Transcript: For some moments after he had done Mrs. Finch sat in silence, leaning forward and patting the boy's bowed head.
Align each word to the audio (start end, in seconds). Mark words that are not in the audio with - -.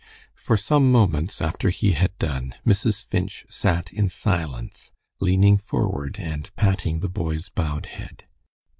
For 0.33 0.57
some 0.57 0.91
moments 0.91 1.43
after 1.43 1.69
he 1.69 1.91
had 1.91 2.17
done 2.17 2.55
Mrs. 2.65 3.05
Finch 3.05 3.45
sat 3.51 3.93
in 3.93 4.09
silence, 4.09 4.91
leaning 5.19 5.57
forward 5.57 6.17
and 6.19 6.49
patting 6.55 7.01
the 7.01 7.07
boy's 7.07 7.49
bowed 7.49 7.85
head. 7.85 8.25